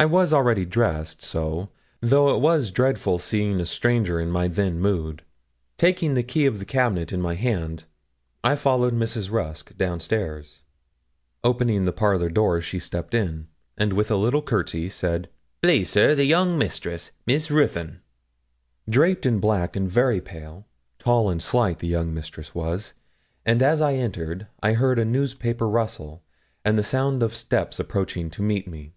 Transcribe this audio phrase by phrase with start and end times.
[0.00, 1.70] I was already dressed, so,
[2.00, 5.24] though it was dreadful seeing a stranger in my then mood,
[5.76, 7.82] taking the key of the cabinet in my hand,
[8.44, 9.32] I followed Mrs.
[9.32, 10.62] Rusk downstairs.
[11.42, 15.28] Opening the parlour door, she stepped in, and with a little courtesy said,
[15.60, 18.00] 'Please, sir, the young mistress Miss Ruthyn.'
[18.88, 20.68] Draped in black and very pale,
[21.00, 22.94] tall and slight, 'the young mistress' was;
[23.44, 26.22] and as I entered I heard a newspaper rustle,
[26.64, 28.92] and the sound of steps approaching to meet me.